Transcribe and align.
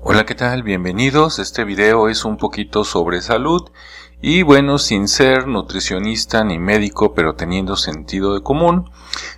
Hola, 0.00 0.26
¿qué 0.26 0.34
tal? 0.34 0.62
Bienvenidos. 0.62 1.38
Este 1.38 1.64
video 1.64 2.08
es 2.08 2.24
un 2.24 2.36
poquito 2.36 2.84
sobre 2.84 3.22
salud 3.22 3.70
y 4.20 4.42
bueno, 4.42 4.78
sin 4.78 5.08
ser 5.08 5.46
nutricionista 5.46 6.44
ni 6.44 6.58
médico, 6.58 7.14
pero 7.14 7.36
teniendo 7.36 7.76
sentido 7.76 8.34
de 8.34 8.42
común, 8.42 8.90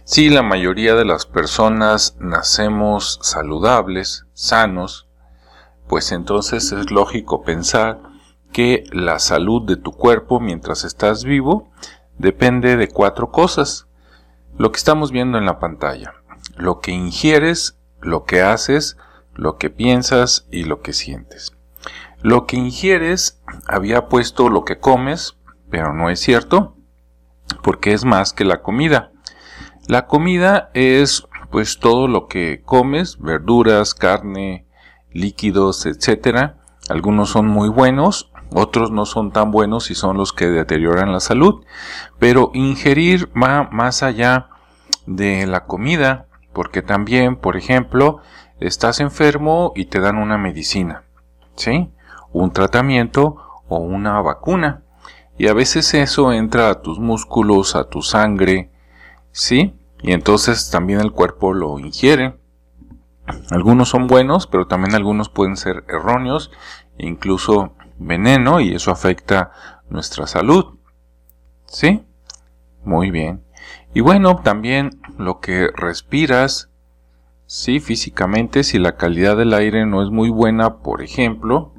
si 0.05 0.29
la 0.29 0.43
mayoría 0.43 0.95
de 0.95 1.05
las 1.05 1.27
personas 1.27 2.17
nacemos 2.19 3.21
saludables, 3.23 4.27
sanos, 4.33 5.07
pues 5.87 6.11
entonces 6.11 6.73
es 6.73 6.91
lógico 6.91 7.43
pensar 7.43 8.01
que 8.53 8.85
la 8.91 9.19
salud 9.19 9.63
de 9.63 9.77
tu 9.77 9.93
cuerpo 9.93 10.41
mientras 10.41 10.85
estás 10.85 11.25
vivo 11.25 11.71
depende 12.19 12.77
de 12.77 12.89
cuatro 12.89 13.31
cosas. 13.31 13.87
Lo 14.59 14.73
que 14.73 14.79
estamos 14.79 15.13
viendo 15.13 15.39
en 15.39 15.47
la 15.47 15.61
pantalla, 15.61 16.15
lo 16.57 16.81
que 16.81 16.91
ingieres, 16.91 17.79
lo 18.01 18.25
que 18.25 18.41
haces, 18.41 18.97
lo 19.37 19.57
que 19.57 19.71
piensas 19.71 20.47
y 20.51 20.65
lo 20.65 20.81
que 20.81 20.93
sientes. 20.93 21.57
Lo 22.23 22.47
que 22.47 22.57
ingieres 22.57 23.41
había 23.69 24.09
puesto 24.09 24.49
lo 24.49 24.65
que 24.65 24.79
comes, 24.79 25.37
pero 25.71 25.93
no 25.93 26.11
es 26.11 26.21
cierto, 26.21 26.77
porque 27.63 27.93
es 27.93 28.05
más 28.05 28.33
que 28.33 28.45
la 28.45 28.63
comida. 28.63 29.13
La 29.87 30.07
comida 30.07 30.71
es 30.75 31.27
pues 31.51 31.79
todo 31.79 32.09
lo 32.09 32.27
que 32.27 32.63
comes, 32.65 33.19
verduras, 33.19 33.95
carne, 33.95 34.67
líquidos, 35.13 35.87
etcétera. 35.87 36.59
Algunos 36.89 37.31
son 37.31 37.47
muy 37.47 37.69
buenos, 37.69 38.33
otros 38.53 38.91
no 38.91 39.07
son 39.07 39.33
tan 39.33 39.51
buenos 39.51 39.91
y 39.91 39.95
son 39.95 40.17
los 40.17 40.33
que 40.33 40.47
deterioran 40.47 41.13
la 41.13 41.21
salud. 41.21 41.65
Pero 42.19 42.51
ingerir 42.55 43.31
va 43.41 43.69
más 43.71 44.03
allá 44.03 44.49
de 45.07 45.47
la 45.47 45.67
comida, 45.67 46.27
porque 46.53 46.83
también, 46.83 47.37
por 47.37 47.57
ejemplo, 47.57 48.21
estás 48.61 49.01
enfermo 49.01 49.73
y 49.75 49.87
te 49.87 50.01
dan 50.01 50.17
una 50.17 50.39
medicina, 50.39 51.05
¿sí? 51.57 51.91
Un 52.33 52.53
tratamiento 52.53 53.37
o 53.69 53.79
una 53.79 54.21
vacuna. 54.21 54.83
Y 55.39 55.49
a 55.49 55.55
veces 55.55 55.93
eso 55.95 56.33
entra 56.33 56.71
a 56.71 56.81
tus 56.81 56.99
músculos, 56.99 57.77
a 57.77 57.89
tu 57.89 58.03
sangre, 58.03 58.71
¿sí? 59.33 59.75
Y 60.03 60.13
entonces 60.13 60.71
también 60.71 61.01
el 61.01 61.13
cuerpo 61.13 61.53
lo 61.53 61.79
ingiere. 61.79 62.39
Algunos 63.51 63.89
son 63.89 64.07
buenos, 64.07 64.47
pero 64.47 64.67
también 64.67 64.95
algunos 64.95 65.29
pueden 65.29 65.57
ser 65.57 65.85
erróneos, 65.89 66.51
incluso 66.97 67.75
veneno, 67.99 68.61
y 68.61 68.75
eso 68.75 68.91
afecta 68.91 69.53
nuestra 69.89 70.27
salud. 70.27 70.79
¿Sí? 71.67 72.07
Muy 72.85 73.11
bien. 73.11 73.45
Y 73.95 74.01
bueno, 74.01 74.43
también 74.43 75.01
lo 75.19 75.41
que 75.41 75.69
respiras, 75.75 76.71
Sí, 77.47 77.79
físicamente, 77.79 78.65
si 78.65 78.79
la 78.79 78.97
calidad 78.97 79.37
del 79.37 79.55
aire 79.55 79.87
no 79.87 80.03
es 80.03 80.11
muy 80.11 80.31
buena, 80.31 80.79
por 80.79 81.01
ejemplo, 81.01 81.73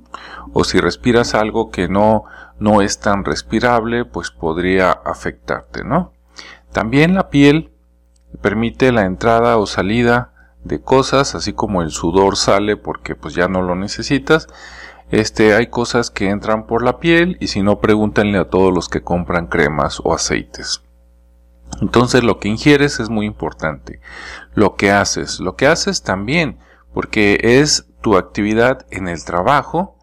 o 0.53 0.63
si 0.63 0.79
respiras 0.79 1.35
algo 1.35 1.71
que 1.71 1.89
no, 1.89 2.23
no 2.57 2.81
es 2.81 2.99
tan 2.99 3.25
respirable, 3.25 4.05
pues 4.05 4.31
podría 4.31 4.91
afectarte, 4.91 5.83
¿no? 5.83 6.13
También 6.71 7.15
la 7.15 7.29
piel 7.29 7.71
permite 8.41 8.93
la 8.93 9.05
entrada 9.05 9.57
o 9.57 9.65
salida 9.65 10.31
de 10.63 10.81
cosas, 10.81 11.35
así 11.35 11.51
como 11.51 11.81
el 11.81 11.91
sudor 11.91 12.37
sale 12.37 12.77
porque 12.77 13.15
pues 13.15 13.33
ya 13.33 13.49
no 13.49 13.61
lo 13.61 13.75
necesitas. 13.75 14.47
Este, 15.09 15.53
hay 15.53 15.67
cosas 15.67 16.11
que 16.11 16.29
entran 16.29 16.65
por 16.65 16.83
la 16.83 16.99
piel 16.99 17.37
y 17.39 17.47
si 17.47 17.61
no 17.61 17.79
pregúntenle 17.79 18.37
a 18.37 18.49
todos 18.49 18.73
los 18.73 18.87
que 18.89 19.01
compran 19.01 19.47
cremas 19.47 19.99
o 20.03 20.13
aceites. 20.13 20.81
Entonces 21.81 22.23
lo 22.23 22.39
que 22.39 22.49
ingieres 22.49 22.99
es 22.99 23.09
muy 23.09 23.25
importante. 23.25 23.99
Lo 24.53 24.75
que 24.75 24.91
haces, 24.91 25.39
lo 25.39 25.55
que 25.55 25.67
haces 25.67 26.03
también, 26.03 26.59
porque 26.93 27.39
es 27.41 27.87
tu 28.01 28.17
actividad 28.17 28.85
en 28.89 29.07
el 29.07 29.23
trabajo 29.23 29.97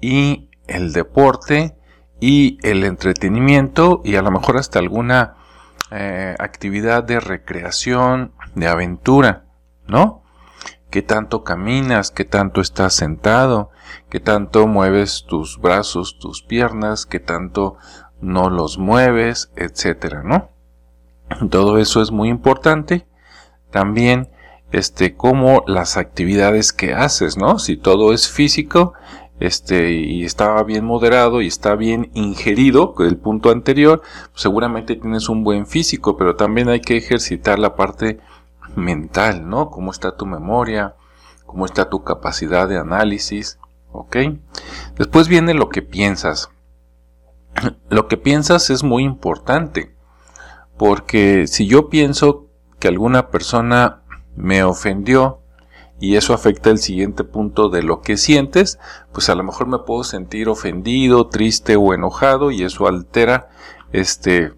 y 0.00 0.50
el 0.66 0.92
deporte 0.92 1.76
y 2.20 2.58
el 2.62 2.84
entretenimiento 2.84 4.02
y 4.04 4.16
a 4.16 4.22
lo 4.22 4.30
mejor 4.30 4.56
hasta 4.56 4.78
alguna 4.78 5.36
eh, 5.90 6.36
actividad 6.38 7.04
de 7.04 7.20
recreación, 7.20 8.32
de 8.54 8.68
aventura, 8.68 9.46
¿no? 9.86 10.22
¿Qué 10.90 11.02
tanto 11.02 11.44
caminas? 11.44 12.10
¿Qué 12.10 12.24
tanto 12.24 12.60
estás 12.60 12.94
sentado? 12.94 13.70
¿Qué 14.08 14.18
tanto 14.18 14.66
mueves 14.66 15.24
tus 15.28 15.60
brazos, 15.60 16.18
tus 16.18 16.42
piernas? 16.42 17.06
¿Qué 17.06 17.20
tanto 17.20 17.76
no 18.20 18.50
los 18.50 18.78
mueves? 18.78 19.52
Etcétera, 19.54 20.22
¿no? 20.24 20.50
Todo 21.50 21.78
eso 21.78 22.02
es 22.02 22.10
muy 22.10 22.28
importante. 22.28 23.06
También, 23.70 24.28
este, 24.72 25.14
como 25.14 25.64
las 25.66 25.96
actividades 25.96 26.72
que 26.72 26.94
haces, 26.94 27.36
¿no? 27.36 27.58
Si 27.58 27.76
todo 27.76 28.12
es 28.12 28.28
físico, 28.28 28.94
este, 29.38 29.92
y 29.92 30.24
está 30.24 30.62
bien 30.64 30.84
moderado 30.84 31.40
y 31.40 31.46
está 31.46 31.74
bien 31.74 32.10
ingerido, 32.14 32.94
el 32.98 33.16
punto 33.16 33.50
anterior, 33.50 34.02
seguramente 34.34 34.96
tienes 34.96 35.28
un 35.30 35.44
buen 35.44 35.66
físico, 35.66 36.16
pero 36.16 36.36
también 36.36 36.68
hay 36.68 36.80
que 36.80 36.98
ejercitar 36.98 37.58
la 37.58 37.74
parte 37.74 38.20
mental, 38.76 39.48
¿no? 39.48 39.70
Cómo 39.70 39.92
está 39.92 40.16
tu 40.16 40.26
memoria, 40.26 40.94
cómo 41.46 41.64
está 41.64 41.88
tu 41.88 42.04
capacidad 42.04 42.68
de 42.68 42.78
análisis, 42.78 43.58
¿ok? 43.92 44.16
Después 44.96 45.28
viene 45.28 45.54
lo 45.54 45.70
que 45.70 45.82
piensas. 45.82 46.50
Lo 47.88 48.08
que 48.08 48.16
piensas 48.16 48.70
es 48.70 48.84
muy 48.84 49.04
importante. 49.04 49.94
Porque 50.80 51.46
si 51.46 51.66
yo 51.66 51.90
pienso 51.90 52.46
que 52.78 52.88
alguna 52.88 53.28
persona 53.28 54.00
me 54.34 54.64
ofendió 54.64 55.40
y 56.00 56.16
eso 56.16 56.32
afecta 56.32 56.70
el 56.70 56.78
siguiente 56.78 57.22
punto 57.22 57.68
de 57.68 57.82
lo 57.82 58.00
que 58.00 58.16
sientes, 58.16 58.78
pues 59.12 59.28
a 59.28 59.34
lo 59.34 59.44
mejor 59.44 59.66
me 59.66 59.80
puedo 59.80 60.04
sentir 60.04 60.48
ofendido, 60.48 61.26
triste 61.26 61.76
o 61.76 61.92
enojado 61.92 62.50
y 62.50 62.62
eso 62.62 62.88
altera 62.88 63.50
este 63.92 64.54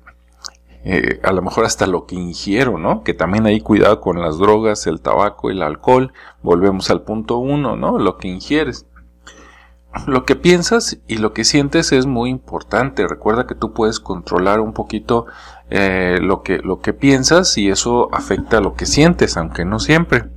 eh, 0.84 1.18
a 1.24 1.32
lo 1.32 1.42
mejor 1.42 1.64
hasta 1.64 1.88
lo 1.88 2.06
que 2.06 2.14
ingiero, 2.14 2.78
¿no? 2.78 3.02
Que 3.02 3.14
también 3.14 3.46
hay 3.46 3.60
cuidado 3.60 4.00
con 4.00 4.20
las 4.20 4.38
drogas, 4.38 4.86
el 4.86 5.00
tabaco, 5.00 5.50
el 5.50 5.60
alcohol. 5.60 6.12
Volvemos 6.40 6.88
al 6.90 7.02
punto 7.02 7.38
uno, 7.38 7.74
¿no? 7.74 7.98
Lo 7.98 8.16
que 8.16 8.28
ingieres. 8.28 8.86
Lo 10.06 10.24
que 10.24 10.36
piensas 10.36 11.00
y 11.06 11.18
lo 11.18 11.34
que 11.34 11.44
sientes 11.44 11.92
es 11.92 12.06
muy 12.06 12.30
importante. 12.30 13.06
Recuerda 13.06 13.46
que 13.46 13.54
tú 13.54 13.72
puedes 13.72 14.00
controlar 14.00 14.60
un 14.60 14.72
poquito 14.72 15.26
eh, 15.74 16.18
lo, 16.20 16.42
que, 16.42 16.58
lo 16.58 16.80
que 16.80 16.92
piensas 16.92 17.56
y 17.56 17.70
eso 17.70 18.14
afecta 18.14 18.60
lo 18.60 18.74
que 18.74 18.84
sientes, 18.84 19.38
aunque 19.38 19.64
no 19.64 19.78
siempre. 19.78 20.28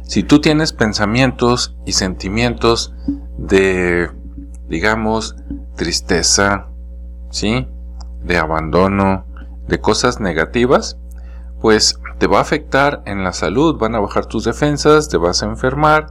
Si 0.00 0.22
tú 0.22 0.40
tienes 0.40 0.72
pensamientos 0.72 1.76
y 1.84 1.92
sentimientos 1.92 2.94
de, 3.36 4.08
digamos, 4.66 5.36
tristeza, 5.76 6.68
¿sí? 7.28 7.68
De 8.24 8.38
abandono, 8.38 9.26
de 9.68 9.78
cosas 9.78 10.20
negativas, 10.20 10.98
pues 11.60 12.00
te 12.18 12.26
va 12.26 12.38
a 12.38 12.42
afectar 12.42 13.02
en 13.04 13.22
la 13.24 13.34
salud, 13.34 13.76
van 13.78 13.94
a 13.94 14.00
bajar 14.00 14.24
tus 14.24 14.44
defensas, 14.44 15.10
te 15.10 15.18
vas 15.18 15.42
a 15.42 15.46
enfermar 15.46 16.06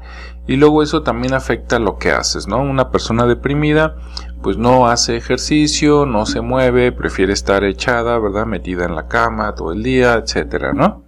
y 0.45 0.57
luego 0.57 0.83
eso 0.83 1.01
también 1.01 1.33
afecta 1.33 1.79
lo 1.79 1.97
que 1.97 2.11
haces, 2.11 2.47
¿no? 2.47 2.61
Una 2.61 2.91
persona 2.91 3.25
deprimida 3.25 3.95
pues 4.41 4.57
no 4.57 4.87
hace 4.87 5.17
ejercicio, 5.17 6.05
no 6.05 6.25
se 6.25 6.41
mueve, 6.41 6.91
prefiere 6.91 7.33
estar 7.33 7.63
echada, 7.63 8.17
¿verdad? 8.19 8.45
Metida 8.45 8.85
en 8.85 8.95
la 8.95 9.07
cama 9.07 9.55
todo 9.55 9.71
el 9.71 9.83
día, 9.83 10.15
etcétera, 10.15 10.73
¿no? 10.73 11.03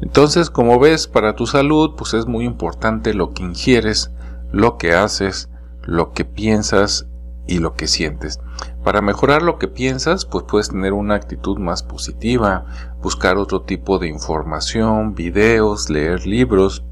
Entonces, 0.00 0.50
como 0.50 0.78
ves, 0.78 1.06
para 1.06 1.34
tu 1.36 1.46
salud, 1.46 1.94
pues 1.96 2.14
es 2.14 2.26
muy 2.26 2.44
importante 2.44 3.14
lo 3.14 3.32
que 3.32 3.42
ingieres, 3.42 4.12
lo 4.52 4.76
que 4.76 4.94
haces, 4.94 5.48
lo 5.82 6.12
que 6.12 6.24
piensas 6.24 7.06
y 7.46 7.60
lo 7.60 7.74
que 7.74 7.86
sientes. 7.86 8.40
Para 8.84 9.00
mejorar 9.00 9.42
lo 9.42 9.58
que 9.58 9.68
piensas, 9.68 10.26
pues 10.26 10.44
puedes 10.48 10.68
tener 10.68 10.92
una 10.92 11.14
actitud 11.14 11.58
más 11.58 11.82
positiva, 11.82 12.66
buscar 13.00 13.36
otro 13.36 13.62
tipo 13.62 13.98
de 13.98 14.08
información, 14.08 15.14
videos, 15.14 15.88
leer 15.88 16.26
libros, 16.26 16.84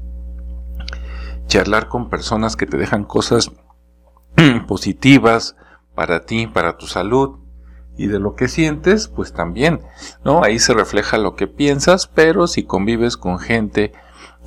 charlar 1.47 1.89
con 1.89 2.09
personas 2.09 2.55
que 2.55 2.65
te 2.65 2.77
dejan 2.77 3.03
cosas 3.03 3.51
positivas 4.67 5.55
para 5.95 6.25
ti, 6.25 6.47
para 6.47 6.77
tu 6.77 6.87
salud. 6.87 7.39
Y 7.97 8.07
de 8.07 8.19
lo 8.19 8.35
que 8.35 8.49
sientes, 8.49 9.07
pues 9.07 9.31
también, 9.31 9.81
¿no? 10.25 10.43
Ahí 10.43 10.59
se 10.59 10.73
refleja 10.73 11.17
lo 11.17 11.35
que 11.35 11.47
piensas, 11.47 12.07
pero 12.07 12.45
si 12.45 12.63
convives 12.63 13.15
con 13.15 13.39
gente, 13.39 13.93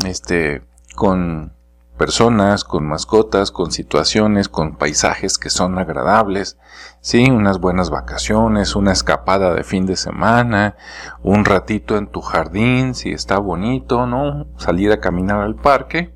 este, 0.04 0.62
con 0.94 1.54
personas, 1.98 2.64
con 2.64 2.86
mascotas, 2.86 3.50
con 3.50 3.70
situaciones, 3.72 4.48
con 4.48 4.76
paisajes 4.76 5.36
que 5.36 5.50
son 5.50 5.78
agradables, 5.78 6.58
sí, 7.00 7.30
unas 7.30 7.58
buenas 7.58 7.90
vacaciones, 7.90 8.76
una 8.76 8.92
escapada 8.92 9.52
de 9.52 9.64
fin 9.64 9.84
de 9.84 9.96
semana, 9.96 10.76
un 11.22 11.44
ratito 11.44 11.96
en 11.96 12.06
tu 12.06 12.20
jardín, 12.20 12.94
si 12.94 13.10
está 13.10 13.38
bonito, 13.38 14.06
¿no? 14.06 14.46
Salir 14.56 14.92
a 14.92 15.00
caminar 15.00 15.40
al 15.40 15.56
parque, 15.56 16.14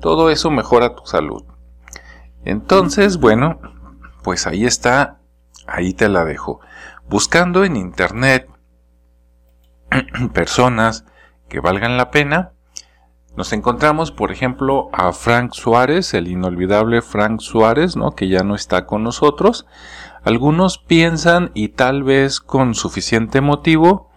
todo 0.00 0.30
eso 0.30 0.50
mejora 0.50 0.96
tu 0.96 1.06
salud. 1.06 1.44
Entonces, 2.44 3.18
bueno, 3.18 3.60
pues 4.22 4.46
ahí 4.46 4.64
está, 4.64 5.18
ahí 5.66 5.94
te 5.94 6.08
la 6.08 6.24
dejo. 6.24 6.60
Buscando 7.08 7.64
en 7.64 7.76
internet 7.76 8.48
personas 10.32 11.04
que 11.48 11.60
valgan 11.60 11.96
la 11.96 12.10
pena, 12.10 12.52
Nos 13.36 13.52
encontramos, 13.52 14.10
por 14.10 14.32
ejemplo, 14.32 14.90
a 14.92 15.12
Frank 15.12 15.52
Suárez, 15.52 16.12
el 16.12 16.26
inolvidable 16.26 17.02
Frank 17.02 17.38
Suárez, 17.40 17.94
¿no? 17.94 18.16
que 18.16 18.28
ya 18.28 18.42
no 18.42 18.56
está 18.56 18.84
con 18.84 19.04
nosotros. 19.04 19.64
Algunos 20.24 20.78
piensan, 20.78 21.52
y 21.54 21.68
tal 21.68 22.02
vez 22.02 22.40
con 22.40 22.74
suficiente 22.74 23.40
motivo, 23.40 24.10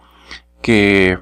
que 0.60 1.20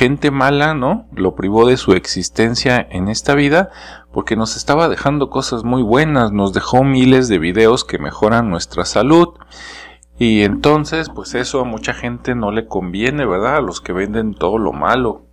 gente 0.00 0.30
mala, 0.30 0.72
¿no? 0.72 1.06
Lo 1.12 1.34
privó 1.34 1.66
de 1.66 1.76
su 1.76 1.92
existencia 1.92 2.80
en 2.90 3.08
esta 3.08 3.34
vida 3.34 3.68
porque 4.12 4.34
nos 4.34 4.56
estaba 4.56 4.88
dejando 4.88 5.28
cosas 5.28 5.62
muy 5.62 5.82
buenas, 5.82 6.32
nos 6.32 6.54
dejó 6.54 6.84
miles 6.84 7.28
de 7.28 7.36
videos 7.36 7.84
que 7.84 7.98
mejoran 7.98 8.48
nuestra 8.48 8.86
salud. 8.86 9.34
Y 10.18 10.44
entonces, 10.44 11.10
pues 11.10 11.34
eso 11.34 11.60
a 11.60 11.64
mucha 11.64 11.92
gente 11.92 12.34
no 12.34 12.50
le 12.50 12.66
conviene, 12.66 13.26
¿verdad? 13.26 13.56
A 13.56 13.60
los 13.60 13.82
que 13.82 13.92
venden 13.92 14.32
todo 14.32 14.56
lo 14.56 14.72
malo. 14.72 15.26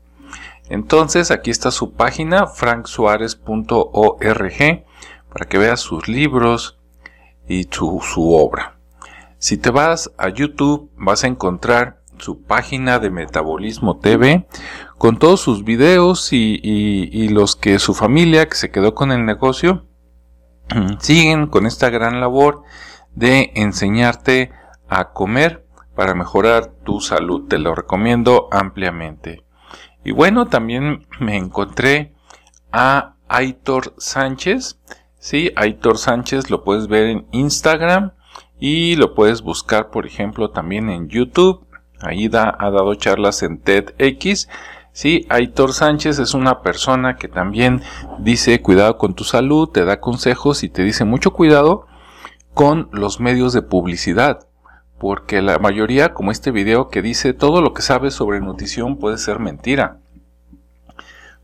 Entonces, 0.67 1.31
aquí 1.31 1.49
está 1.49 1.71
su 1.71 1.93
página, 1.93 2.47
franksuarez.org, 2.47 4.85
para 5.31 5.45
que 5.47 5.57
veas 5.57 5.79
sus 5.79 6.09
libros 6.09 6.77
y 7.47 7.69
su 7.71 8.33
obra. 8.33 8.75
Si 9.37 9.55
te 9.55 9.69
vas 9.69 10.11
a 10.17 10.27
YouTube, 10.27 10.91
vas 10.97 11.23
a 11.23 11.27
encontrar 11.27 12.01
su 12.19 12.43
página 12.43 12.99
de 12.99 13.09
Metabolismo 13.09 13.97
TV 13.97 14.47
con 14.97 15.17
todos 15.17 15.41
sus 15.41 15.63
videos 15.63 16.29
y, 16.31 17.29
los 17.29 17.55
que 17.55 17.79
su 17.79 17.93
familia 17.93 18.47
que 18.47 18.55
se 18.55 18.71
quedó 18.71 18.95
con 18.95 19.11
el 19.11 19.25
negocio 19.25 19.85
siguen 20.99 21.47
con 21.47 21.65
esta 21.65 21.89
gran 21.89 22.19
labor 22.19 22.63
de 23.15 23.51
enseñarte 23.55 24.51
a 24.89 25.11
comer 25.11 25.65
para 25.95 26.13
mejorar 26.13 26.73
tu 26.83 27.01
salud. 27.01 27.47
Te 27.47 27.57
lo 27.57 27.75
recomiendo 27.75 28.47
ampliamente. 28.51 29.43
Y 30.03 30.11
bueno, 30.11 30.45
también 30.45 31.05
me 31.19 31.37
encontré 31.37 32.13
a 32.71 33.15
Aitor 33.27 33.93
Sánchez. 33.97 34.79
Sí, 35.19 35.51
Aitor 35.55 35.97
Sánchez 35.97 36.49
lo 36.49 36.63
puedes 36.63 36.87
ver 36.87 37.07
en 37.07 37.27
Instagram 37.31 38.13
y 38.59 38.95
lo 38.95 39.13
puedes 39.13 39.41
buscar, 39.41 39.89
por 39.89 40.05
ejemplo, 40.05 40.51
también 40.51 40.89
en 40.89 41.09
YouTube. 41.09 41.66
Ahí 41.99 42.27
da, 42.27 42.55
ha 42.59 42.69
dado 42.69 42.95
charlas 42.95 43.44
en 43.44 43.59
TEDx. 43.59 44.47
Sí, 44.91 45.25
Aitor 45.29 45.73
Sánchez 45.73 46.19
es 46.19 46.33
una 46.33 46.61
persona 46.61 47.17
que 47.17 47.27
también 47.27 47.81
dice 48.19 48.61
cuidado 48.61 48.97
con 48.97 49.13
tu 49.13 49.23
salud, 49.23 49.69
te 49.69 49.85
da 49.85 49.99
consejos 49.99 50.63
y 50.63 50.69
te 50.69 50.83
dice 50.83 51.05
mucho 51.05 51.33
cuidado 51.33 51.85
con 52.53 52.89
los 52.91 53.19
medios 53.19 53.53
de 53.53 53.61
publicidad. 53.61 54.47
Porque 54.97 55.44
la 55.44 55.59
mayoría, 55.59 56.13
como 56.13 56.31
este 56.31 56.49
video 56.49 56.89
que 56.89 57.03
dice 57.03 57.33
todo 57.33 57.61
lo 57.61 57.73
que 57.73 57.83
sabes 57.83 58.15
sobre 58.15 58.39
nutrición 58.39 58.97
puede 58.97 59.19
ser 59.19 59.39
mentira. 59.39 60.00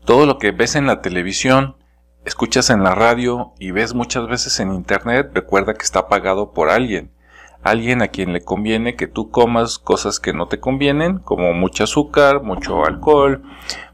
Todo 0.04 0.26
lo 0.26 0.38
que 0.38 0.50
ves 0.50 0.74
en 0.74 0.86
la 0.86 1.00
televisión, 1.00 1.76
escuchas 2.24 2.70
en 2.70 2.82
la 2.82 2.96
radio 2.96 3.52
y 3.60 3.70
ves 3.70 3.94
muchas 3.94 4.26
veces 4.26 4.58
en 4.58 4.74
internet, 4.74 5.30
recuerda 5.32 5.74
que 5.74 5.84
está 5.84 6.08
pagado 6.08 6.52
por 6.52 6.70
alguien 6.70 7.13
alguien 7.64 8.02
a 8.02 8.08
quien 8.08 8.32
le 8.32 8.44
conviene 8.44 8.94
que 8.94 9.08
tú 9.08 9.30
comas 9.30 9.78
cosas 9.78 10.20
que 10.20 10.34
no 10.34 10.46
te 10.46 10.60
convienen, 10.60 11.18
como 11.18 11.54
mucho 11.54 11.84
azúcar, 11.84 12.42
mucho 12.42 12.84
alcohol, 12.84 13.42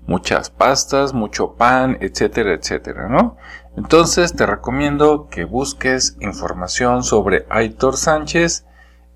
muchas 0.06 0.50
pastas, 0.50 1.14
mucho 1.14 1.55
pan, 1.55 1.96
etcétera, 2.00 2.52
etcétera, 2.52 3.08
¿no? 3.08 3.37
Entonces 3.76 4.34
te 4.34 4.44
recomiendo 4.44 5.28
que 5.31 5.44
busques 5.44 6.17
información 6.20 7.05
sobre 7.05 7.46
Aitor 7.49 7.96
Sánchez 7.96 8.67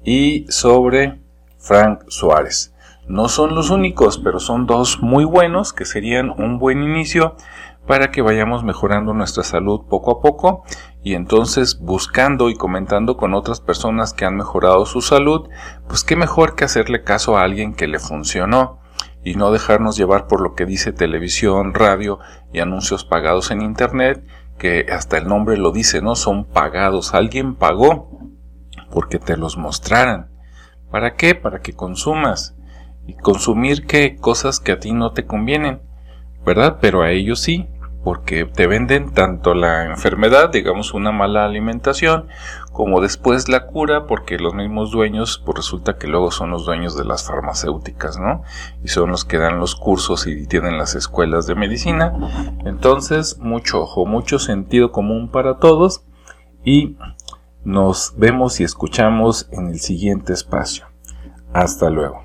y 0.04 0.46
sobre 0.48 1.20
Frank 1.58 2.04
Suárez. 2.06 2.72
No 3.08 3.28
son 3.28 3.56
los 3.56 3.70
únicos, 3.70 4.18
pero 4.18 4.38
son 4.38 4.66
dos 4.66 5.02
muy 5.02 5.24
buenos 5.24 5.72
que 5.72 5.84
serían 5.84 6.30
un 6.30 6.58
buen 6.60 6.82
inicio 6.82 7.34
para 7.86 8.10
que 8.10 8.22
vayamos 8.22 8.64
mejorando 8.64 9.12
nuestra 9.12 9.42
salud 9.42 9.82
poco 9.88 10.12
a 10.12 10.20
poco 10.20 10.64
y 11.04 11.14
entonces 11.14 11.78
buscando 11.78 12.48
y 12.48 12.56
comentando 12.56 13.18
con 13.18 13.34
otras 13.34 13.60
personas 13.60 14.14
que 14.14 14.24
han 14.24 14.36
mejorado 14.36 14.86
su 14.86 15.02
salud, 15.02 15.50
pues 15.86 16.02
qué 16.02 16.16
mejor 16.16 16.56
que 16.56 16.64
hacerle 16.64 17.04
caso 17.04 17.36
a 17.36 17.42
alguien 17.42 17.74
que 17.74 17.86
le 17.86 17.98
funcionó 17.98 18.80
y 19.22 19.34
no 19.34 19.52
dejarnos 19.52 19.98
llevar 19.98 20.26
por 20.26 20.40
lo 20.40 20.54
que 20.54 20.64
dice 20.64 20.92
televisión, 20.92 21.74
radio 21.74 22.20
y 22.54 22.60
anuncios 22.60 23.04
pagados 23.04 23.50
en 23.50 23.60
internet, 23.60 24.24
que 24.58 24.86
hasta 24.90 25.18
el 25.18 25.28
nombre 25.28 25.58
lo 25.58 25.72
dice, 25.72 26.00
¿no? 26.00 26.14
Son 26.14 26.46
pagados. 26.46 27.12
Alguien 27.12 27.54
pagó 27.54 28.08
porque 28.90 29.18
te 29.18 29.36
los 29.36 29.58
mostraran. 29.58 30.30
¿Para 30.90 31.16
qué? 31.16 31.34
Para 31.34 31.60
que 31.60 31.74
consumas. 31.74 32.56
Y 33.06 33.12
consumir 33.12 33.86
qué 33.86 34.16
cosas 34.16 34.58
que 34.58 34.72
a 34.72 34.78
ti 34.78 34.92
no 34.92 35.12
te 35.12 35.26
convienen, 35.26 35.82
¿verdad? 36.46 36.78
Pero 36.80 37.02
a 37.02 37.10
ellos 37.10 37.40
sí 37.40 37.68
porque 38.04 38.44
te 38.44 38.66
venden 38.66 39.12
tanto 39.12 39.54
la 39.54 39.86
enfermedad, 39.86 40.50
digamos 40.50 40.92
una 40.92 41.10
mala 41.10 41.46
alimentación, 41.46 42.28
como 42.70 43.00
después 43.00 43.48
la 43.48 43.66
cura, 43.66 44.06
porque 44.06 44.38
los 44.38 44.52
mismos 44.54 44.90
dueños, 44.90 45.42
pues 45.44 45.56
resulta 45.56 45.96
que 45.96 46.06
luego 46.06 46.30
son 46.30 46.50
los 46.50 46.66
dueños 46.66 46.96
de 46.96 47.04
las 47.04 47.26
farmacéuticas, 47.26 48.18
¿no? 48.18 48.42
Y 48.84 48.88
son 48.88 49.10
los 49.10 49.24
que 49.24 49.38
dan 49.38 49.58
los 49.58 49.74
cursos 49.74 50.26
y 50.26 50.46
tienen 50.46 50.76
las 50.76 50.94
escuelas 50.94 51.46
de 51.46 51.54
medicina. 51.54 52.12
Entonces, 52.66 53.38
mucho 53.38 53.80
ojo, 53.80 54.04
mucho 54.04 54.38
sentido 54.38 54.92
común 54.92 55.30
para 55.30 55.56
todos 55.56 56.04
y 56.62 56.98
nos 57.64 58.12
vemos 58.18 58.60
y 58.60 58.64
escuchamos 58.64 59.48
en 59.50 59.68
el 59.68 59.80
siguiente 59.80 60.34
espacio. 60.34 60.84
Hasta 61.54 61.88
luego. 61.88 62.22